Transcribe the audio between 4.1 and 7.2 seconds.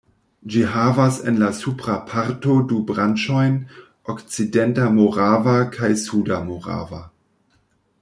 Okcidenta Morava kaj Suda Morava.